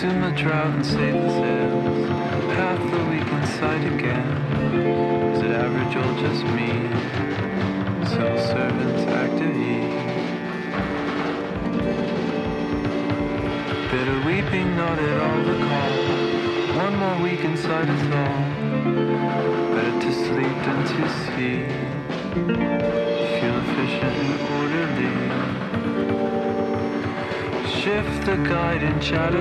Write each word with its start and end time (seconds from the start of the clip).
Consume 0.00 0.22
the 0.22 0.30
drought 0.30 0.74
and 0.76 0.86
save 0.86 1.12
the 1.12 1.28
sails. 1.28 2.08
Half 2.56 2.80
the 2.90 3.04
week 3.10 3.28
inside 3.36 3.84
again. 3.92 4.28
Is 5.34 5.42
it 5.42 5.50
average 5.50 5.94
or 5.94 6.08
just 6.24 6.42
me? 6.56 6.70
Civil 8.08 8.38
servants, 8.38 9.02
active. 9.12 9.56
Bitter 13.90 14.18
weeping, 14.24 14.74
not 14.74 14.98
at 14.98 15.20
all 15.20 15.42
the 15.44 15.56
call. 15.68 15.92
One 16.82 16.94
more 16.96 17.18
week 17.22 17.44
inside 17.44 17.90
is 17.90 18.02
all. 18.20 18.40
Better 19.74 20.00
to 20.00 20.12
sleep 20.14 20.56
than 20.64 20.80
to 20.92 21.08
see. 21.26 21.56
Feel 23.38 23.56
efficient 23.64 24.16
and 24.16 24.40
orderly. 24.56 26.19
Shift 27.90 28.24
the 28.24 28.36
guide 28.36 28.84
in 28.84 29.00
time. 29.00 29.32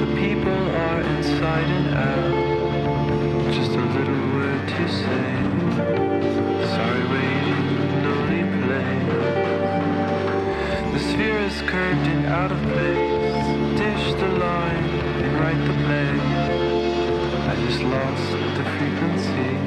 The 0.00 0.06
people 0.18 0.60
are 0.84 1.00
inside 1.02 1.68
and 1.78 1.88
out. 2.08 3.52
Just 3.52 3.72
a 3.72 3.84
little 3.96 4.22
word 4.36 4.62
to 4.66 4.84
say. 4.88 5.26
Sorry, 6.74 7.04
waiting, 7.12 7.66
lonely 8.04 8.44
play. 8.64 8.94
The 10.94 11.00
sphere 11.10 11.40
is 11.40 11.60
curved 11.60 12.06
and 12.14 12.24
out 12.24 12.52
of 12.52 12.60
place. 12.72 13.78
Dish 13.78 14.06
the 14.14 14.28
line 14.46 14.88
and 15.22 15.32
write 15.40 15.62
the 15.68 15.76
play. 15.84 16.12
I 17.50 17.54
just 17.66 17.82
lost 17.82 18.28
the 18.56 18.64
frequency. 18.78 19.59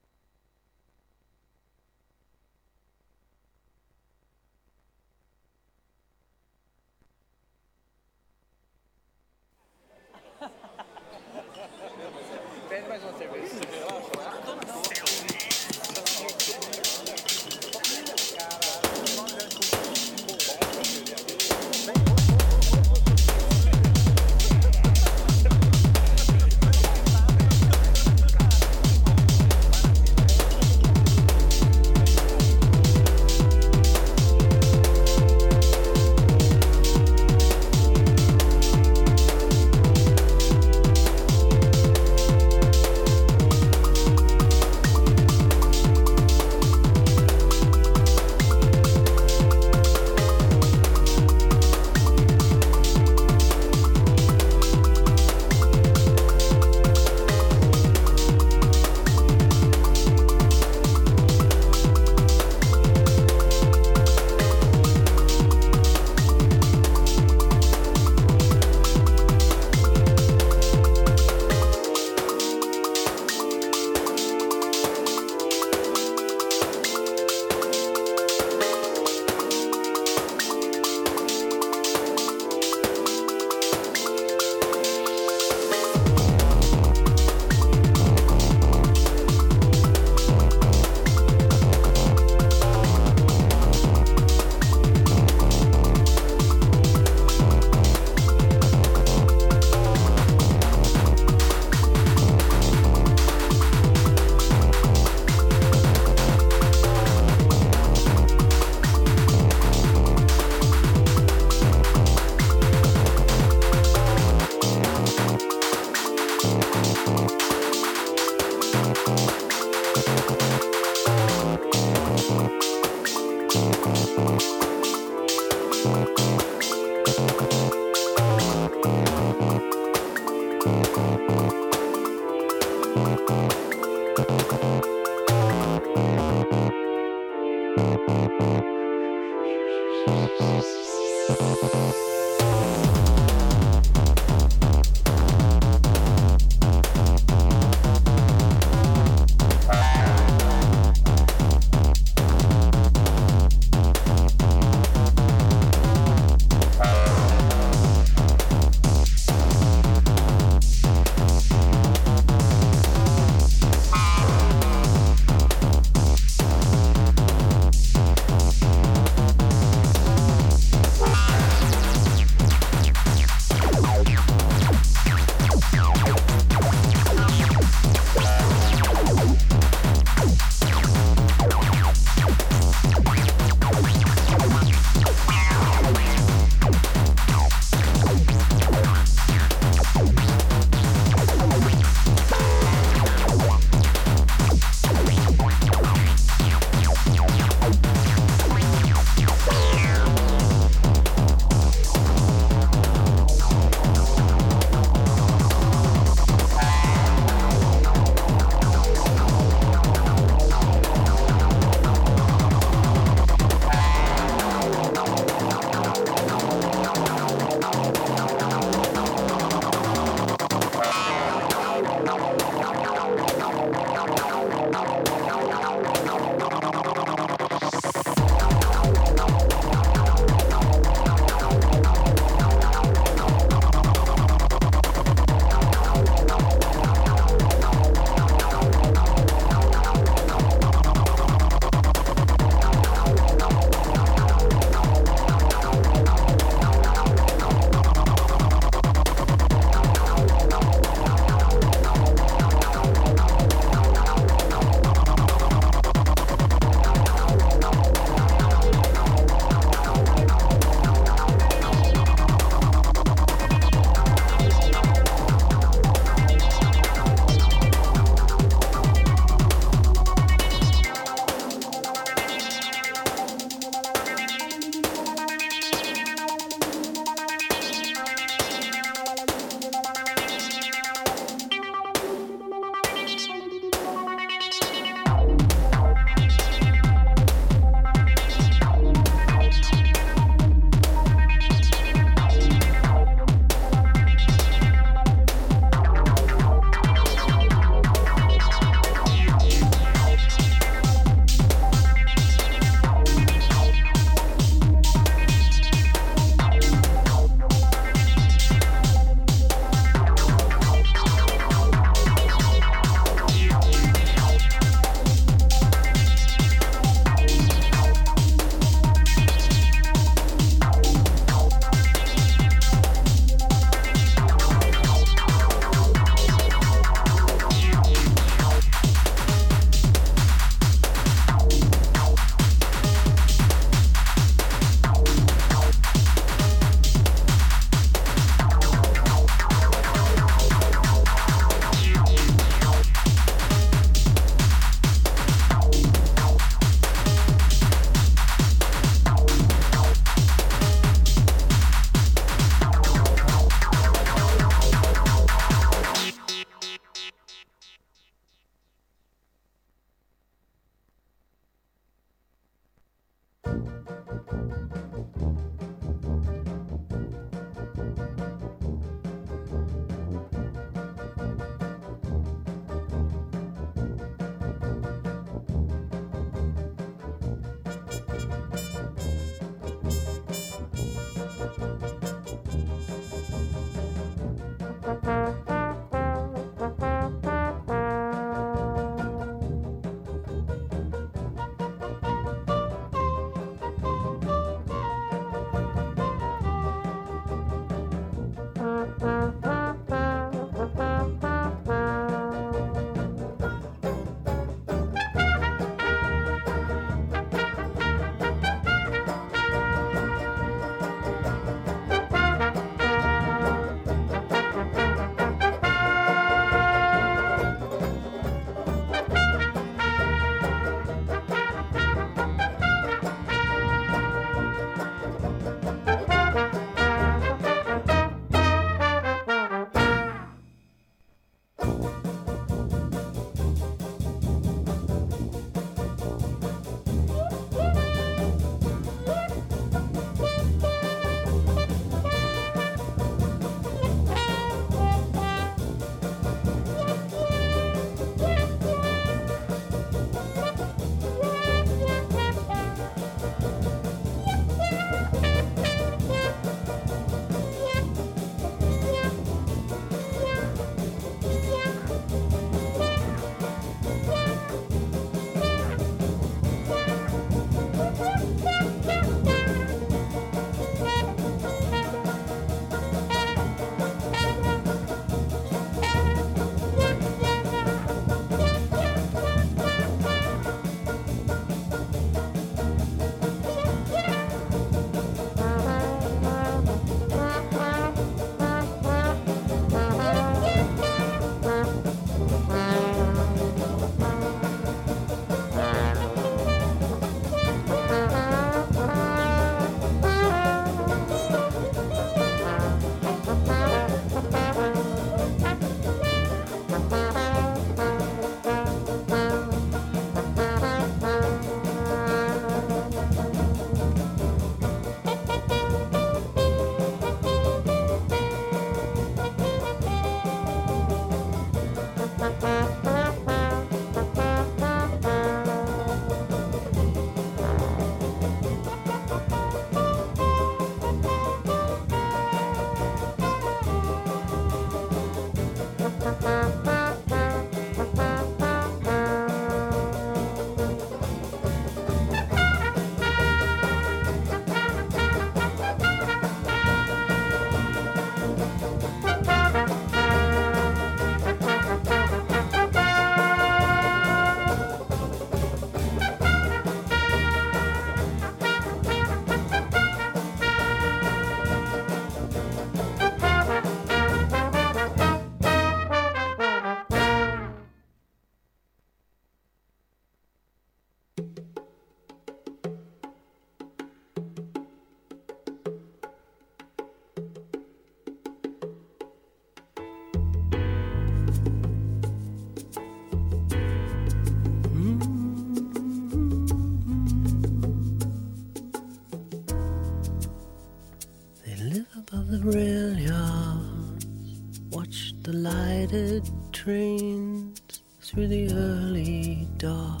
trains 596.62 597.60
through 598.00 598.28
the 598.28 598.48
early 598.52 599.48
dark. 599.56 600.00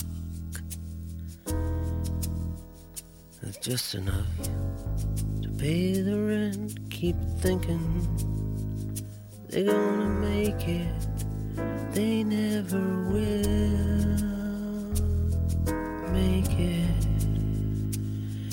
With 3.40 3.60
just 3.60 3.96
enough 3.96 4.28
to 5.42 5.48
pay 5.58 6.00
the 6.02 6.16
rent, 6.16 6.78
keep 6.88 7.16
thinking 7.40 8.06
they're 9.48 9.64
gonna 9.64 10.08
make 10.20 10.68
it. 10.68 11.08
They 11.90 12.22
never 12.22 12.78
will 13.10 14.18
make 16.12 16.52
it. 16.60 17.06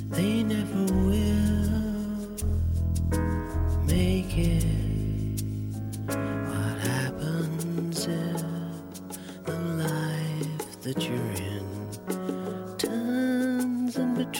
They 0.10 0.42
never 0.42 0.94
will. 1.06 1.38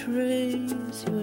raise 0.10 1.06
your 1.06 1.19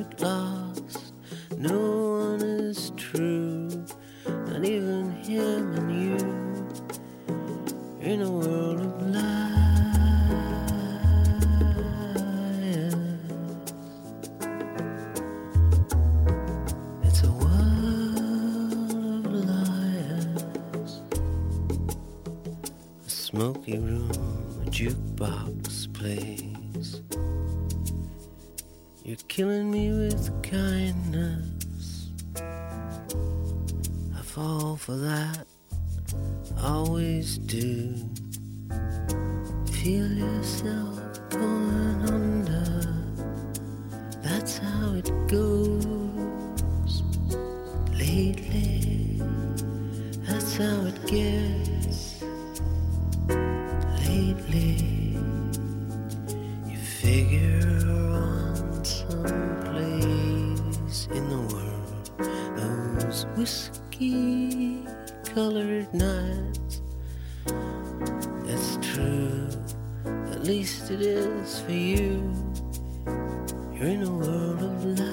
You're 73.79 73.89
in 73.89 74.03
a 74.05 74.11
world 74.11 74.63
of 74.63 74.85
love. 74.99 75.06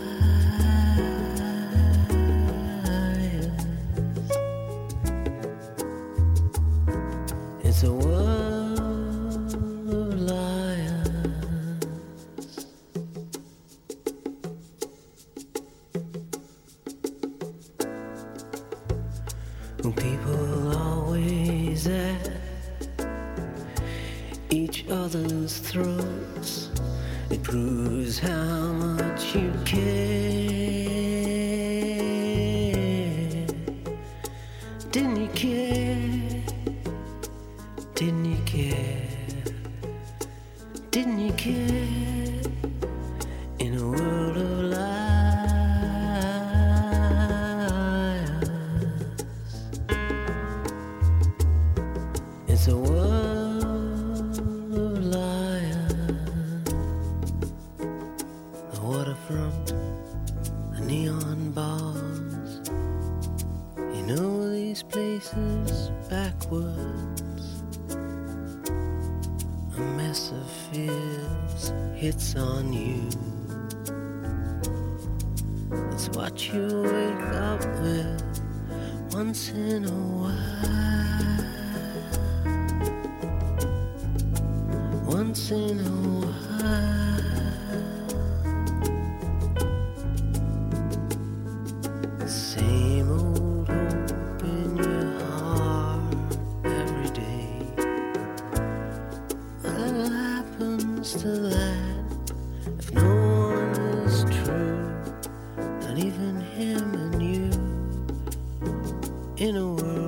in 109.44 109.58
a 109.58 109.68
world. 109.68 110.03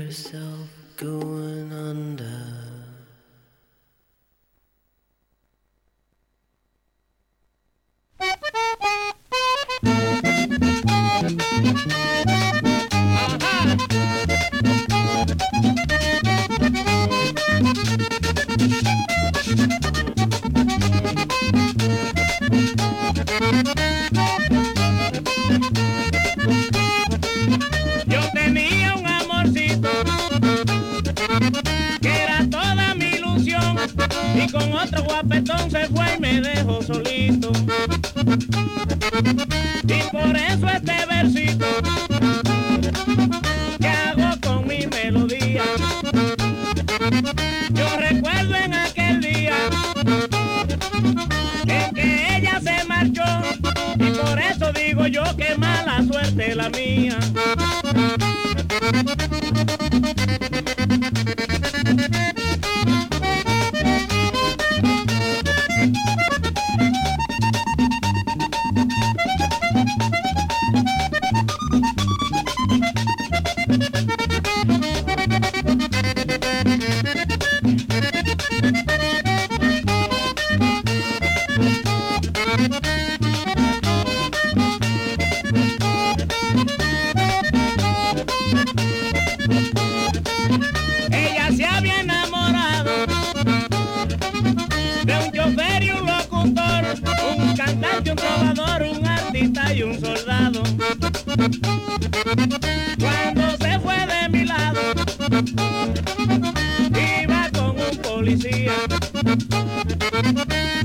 yourself 0.00 0.68
going 0.96 1.72
under. 1.72 2.79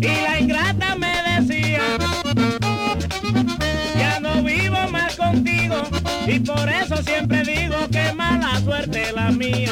Y 0.01 0.21
la 0.21 0.39
ingrata 0.39 0.95
me 0.95 1.13
decía, 1.39 1.81
ya 3.97 4.19
no 4.19 4.43
vivo 4.43 4.77
más 4.91 5.15
contigo 5.15 5.81
y 6.27 6.39
por 6.39 6.67
eso 6.69 6.97
siempre 7.03 7.43
digo 7.43 7.75
que 7.91 8.12
mala 8.13 8.60
suerte 8.62 9.12
la 9.13 9.31
mía. 9.31 9.71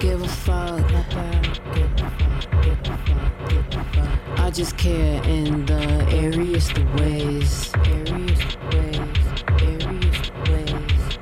give 0.00 0.22
a 0.22 0.28
fuck. 0.28 0.84
I 4.38 4.50
just 4.50 4.76
care 4.76 5.22
in 5.24 5.66
the 5.66 6.06
airiest 6.10 6.78
ways. 6.98 7.72
Airiest 7.84 8.56
ways. 8.72 8.98
Airiest 9.62 10.32
ways. 10.50 11.18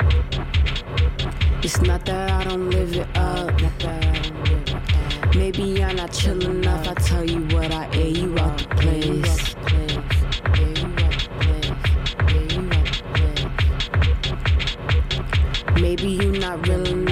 It's 1.62 1.80
not 1.82 2.04
that 2.06 2.30
I 2.30 2.44
don't 2.44 2.70
live 2.70 2.96
it 2.96 3.08
up. 3.16 3.60
Not 3.60 3.78
that 3.80 4.04
I 4.04 4.18
don't 4.20 4.44
live 4.44 4.68
it 4.68 4.74
up. 4.74 5.34
Maybe 5.34 5.62
you're 5.62 5.92
not 5.94 6.12
chill 6.12 6.44
enough. 6.44 6.88
I 6.88 6.94
tell 6.94 7.24
you 7.24 7.40
what, 7.54 7.72
I 7.72 7.87
air 7.94 8.08
you 8.08 8.38
out 8.38 8.58
the 8.58 8.66
place. 8.76 9.54
Maybe 9.72 10.00
you 10.10 10.87
out 11.04 11.18
the 11.22 11.30
place. 11.40 11.70
Air 12.34 12.46
you 12.52 12.62
out 12.70 12.88
the 12.96 13.12
place. 15.64 15.80
Maybe 15.80 16.08
you 16.08 16.32
not 16.32 16.66
real 16.68 16.87
enough. 16.87 17.03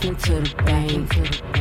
Bank. 0.00 0.18
To 0.20 0.40
the 0.40 0.54
bank. 0.64 1.57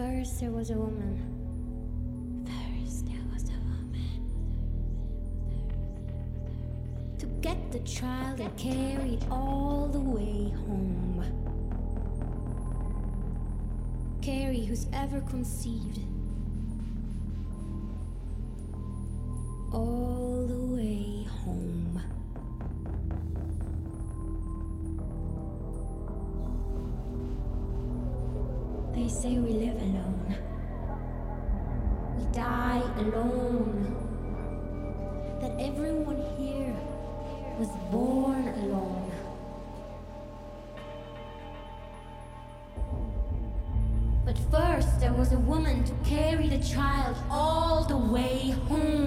First, 0.00 0.40
there 0.40 0.50
was 0.50 0.70
a 0.70 0.76
woman. 0.76 1.18
First, 2.46 3.04
there 3.04 3.20
was 3.30 3.42
a 3.50 3.58
woman. 3.68 4.24
To 7.18 7.26
get 7.42 7.70
the 7.70 7.80
child 7.80 8.40
and 8.40 8.56
carry 8.56 9.16
it 9.16 9.24
all 9.30 9.90
the 9.92 10.00
way 10.00 10.54
home. 10.64 11.22
Carry 14.22 14.64
who's 14.64 14.86
ever 14.94 15.20
conceived. 15.20 16.00
all 19.70 20.46
the 20.48 20.74
way 20.74 21.24
home. 21.44 22.00
Say 29.20 29.36
we 29.36 29.52
live 29.52 29.76
alone. 29.82 30.34
We 32.16 32.24
die 32.32 32.82
alone. 32.96 33.94
That 35.42 35.60
everyone 35.60 36.22
here 36.38 36.74
was 37.58 37.68
born 37.90 38.48
alone. 38.48 39.12
But 44.24 44.38
first, 44.50 45.00
there 45.00 45.12
was 45.12 45.32
a 45.32 45.38
woman 45.40 45.84
to 45.84 45.92
carry 46.08 46.48
the 46.48 46.64
child 46.64 47.14
all 47.30 47.84
the 47.84 47.98
way 47.98 48.54
home. 48.68 48.99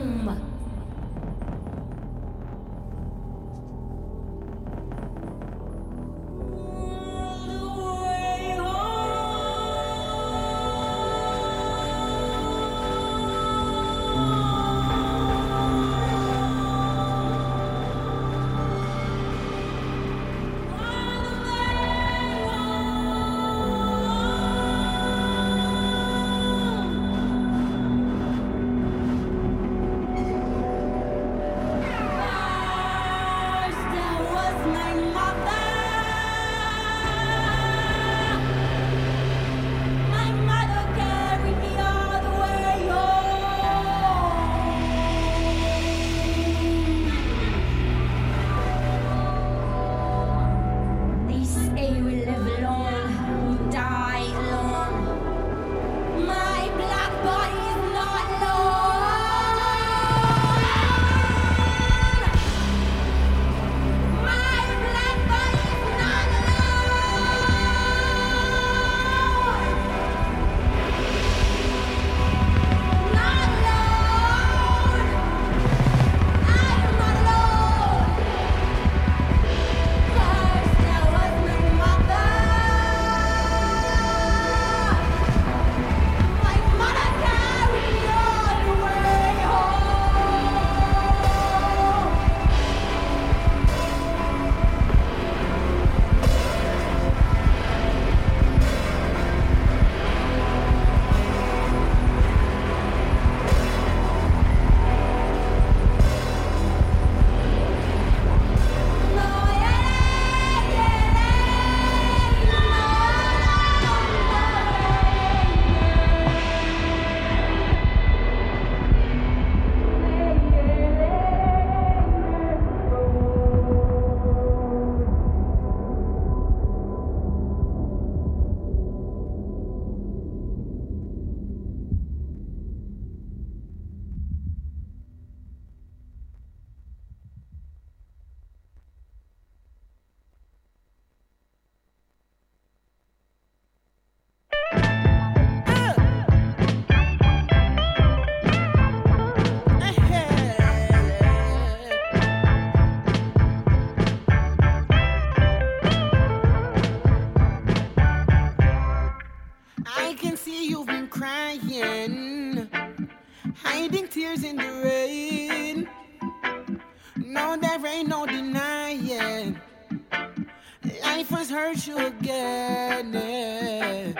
friends 171.34 171.50
hurt 171.50 171.88
you 171.88 171.98
again, 171.98 173.12
yeah. 173.12 174.13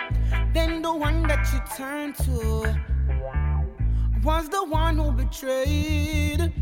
then 0.52 0.82
the 0.82 0.92
one 0.92 1.22
that 1.22 1.46
you 1.52 1.60
turned 1.76 2.16
to 2.16 2.74
was 4.24 4.48
the 4.48 4.64
one 4.64 4.96
who 4.98 5.12
betrayed. 5.12 6.52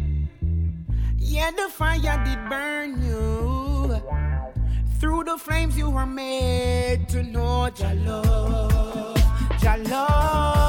Yeah, 1.16 1.50
the 1.52 1.68
fire 1.70 2.22
did 2.24 2.38
burn 2.50 3.02
you. 3.02 3.96
Through 5.00 5.24
the 5.24 5.38
flames, 5.38 5.78
you 5.78 5.88
were 5.88 6.06
made 6.06 7.08
to 7.08 7.22
know 7.22 7.70
Jalo, 7.72 9.16
Jalo. 9.58 10.61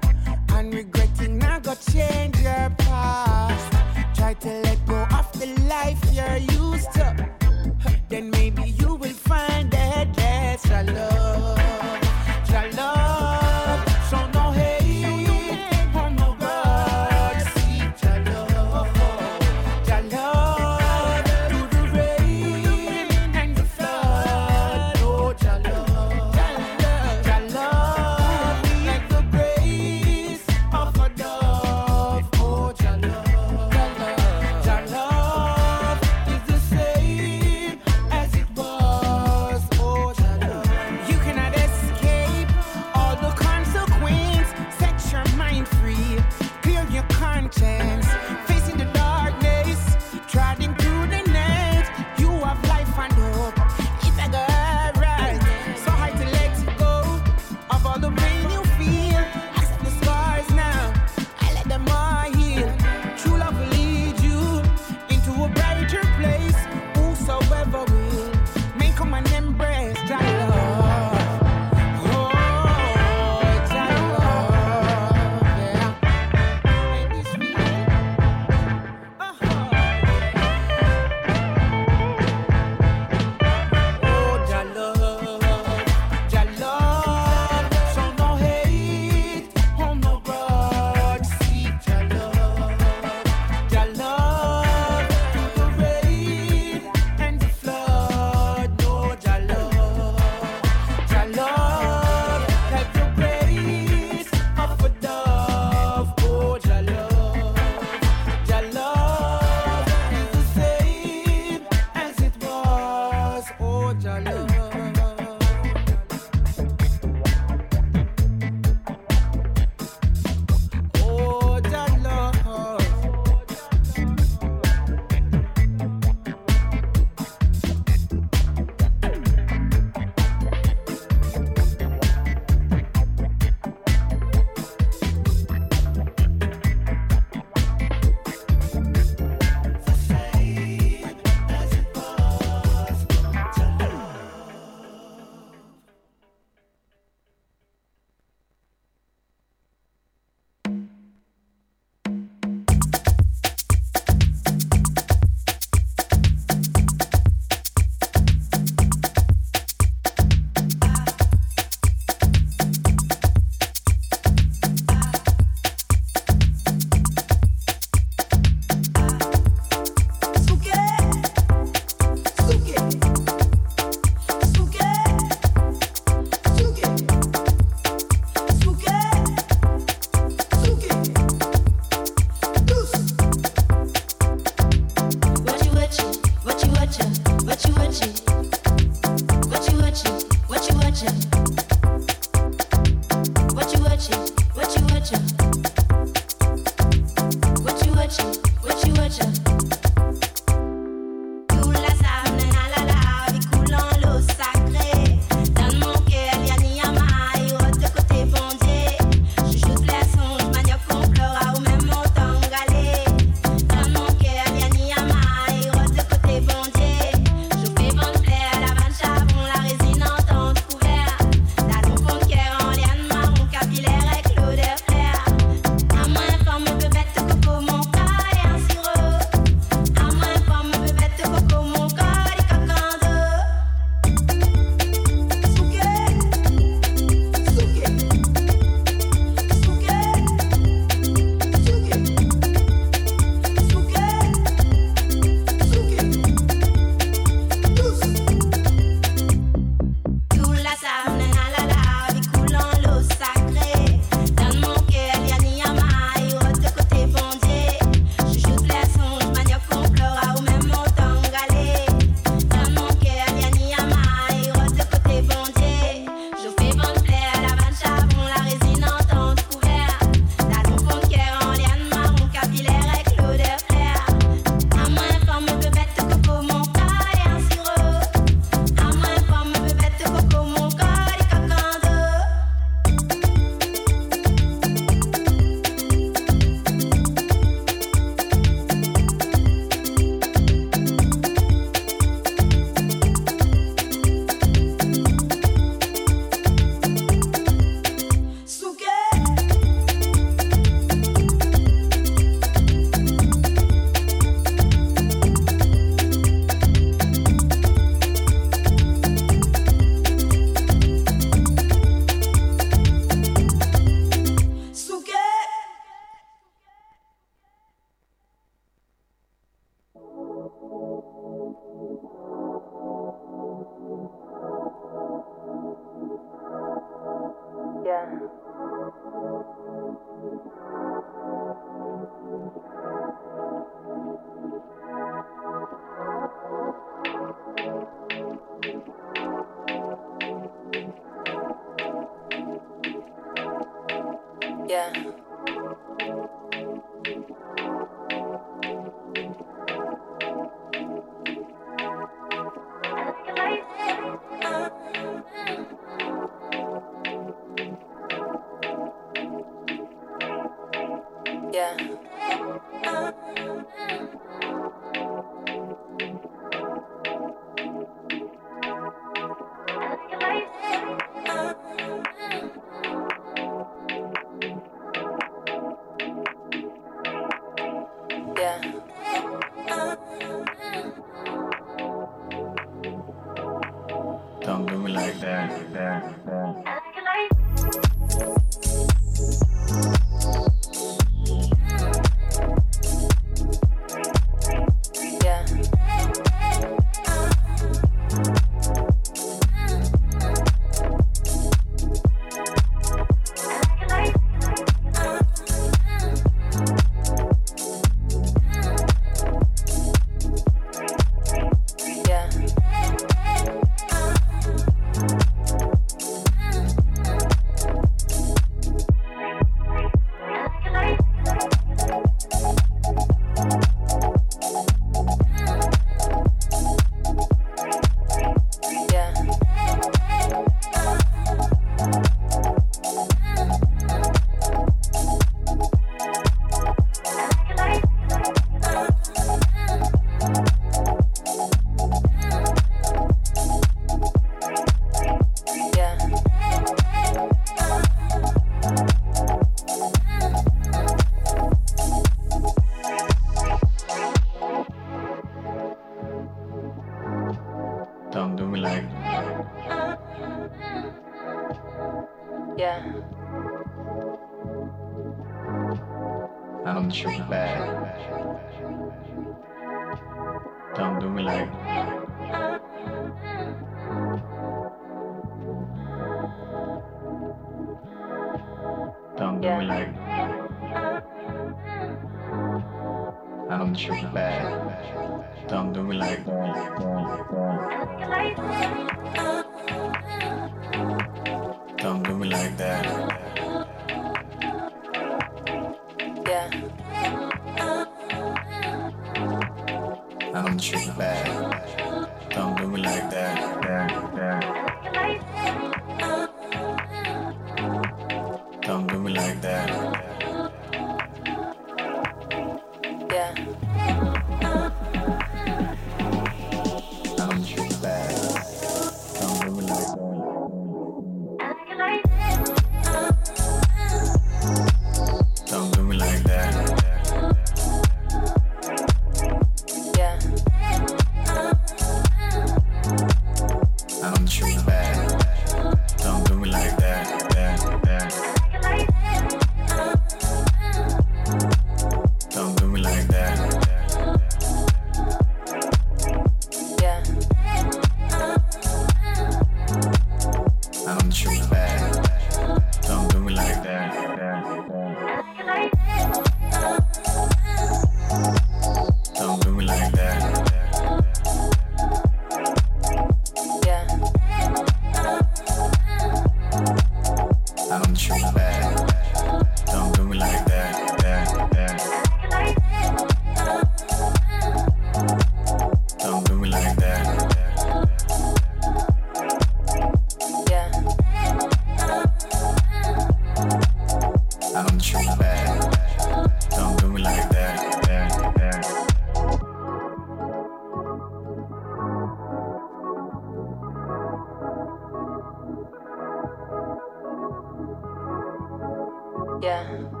Yeah. 599.41 600.00